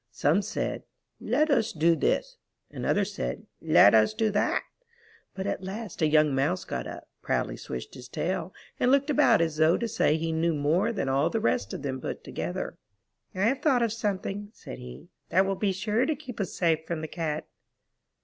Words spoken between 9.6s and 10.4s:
to say he